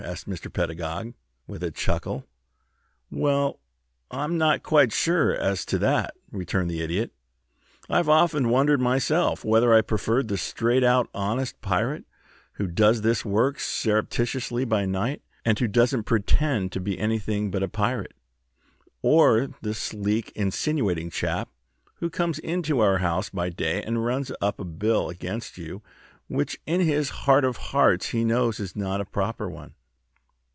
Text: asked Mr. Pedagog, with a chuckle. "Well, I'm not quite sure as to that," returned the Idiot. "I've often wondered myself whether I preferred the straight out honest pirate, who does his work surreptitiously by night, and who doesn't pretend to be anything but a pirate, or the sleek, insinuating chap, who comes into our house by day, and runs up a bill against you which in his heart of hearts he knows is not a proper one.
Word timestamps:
asked 0.03 0.27
Mr. 0.27 0.51
Pedagog, 0.51 1.13
with 1.45 1.61
a 1.61 1.69
chuckle. 1.69 2.25
"Well, 3.11 3.59
I'm 4.09 4.35
not 4.35 4.63
quite 4.63 4.91
sure 4.91 5.31
as 5.31 5.63
to 5.65 5.77
that," 5.77 6.15
returned 6.31 6.71
the 6.71 6.81
Idiot. 6.81 7.11
"I've 7.87 8.09
often 8.09 8.49
wondered 8.49 8.81
myself 8.81 9.45
whether 9.45 9.71
I 9.71 9.81
preferred 9.83 10.27
the 10.27 10.37
straight 10.39 10.83
out 10.83 11.07
honest 11.13 11.61
pirate, 11.61 12.05
who 12.53 12.65
does 12.65 13.03
his 13.03 13.23
work 13.23 13.59
surreptitiously 13.59 14.65
by 14.65 14.87
night, 14.87 15.21
and 15.45 15.59
who 15.59 15.67
doesn't 15.67 16.05
pretend 16.05 16.71
to 16.71 16.79
be 16.79 16.97
anything 16.97 17.51
but 17.51 17.61
a 17.61 17.67
pirate, 17.69 18.15
or 19.03 19.49
the 19.61 19.75
sleek, 19.75 20.31
insinuating 20.33 21.11
chap, 21.11 21.47
who 21.99 22.09
comes 22.09 22.39
into 22.39 22.79
our 22.79 22.97
house 22.97 23.29
by 23.29 23.49
day, 23.49 23.83
and 23.83 24.03
runs 24.03 24.31
up 24.41 24.59
a 24.59 24.65
bill 24.65 25.09
against 25.11 25.59
you 25.59 25.83
which 26.27 26.59
in 26.65 26.81
his 26.81 27.09
heart 27.09 27.45
of 27.45 27.57
hearts 27.57 28.07
he 28.07 28.25
knows 28.25 28.59
is 28.59 28.75
not 28.75 28.99
a 28.99 29.05
proper 29.05 29.47
one. 29.47 29.75